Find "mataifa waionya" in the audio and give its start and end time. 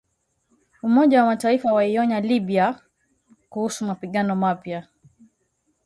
1.27-2.19